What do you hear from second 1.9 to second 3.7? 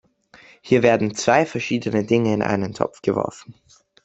Dinge in einen Topf geworfen.